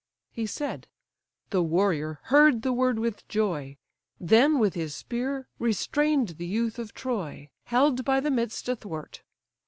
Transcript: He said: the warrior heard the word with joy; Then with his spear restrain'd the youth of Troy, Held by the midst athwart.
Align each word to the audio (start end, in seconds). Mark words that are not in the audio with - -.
He 0.31 0.47
said: 0.47 0.87
the 1.51 1.61
warrior 1.61 2.21
heard 2.23 2.63
the 2.63 2.73
word 2.73 2.97
with 2.97 3.27
joy; 3.27 3.77
Then 4.19 4.57
with 4.57 4.73
his 4.73 4.95
spear 4.95 5.47
restrain'd 5.59 6.29
the 6.39 6.47
youth 6.47 6.79
of 6.79 6.95
Troy, 6.95 7.51
Held 7.65 8.03
by 8.03 8.19
the 8.19 8.31
midst 8.31 8.67
athwart. 8.67 9.21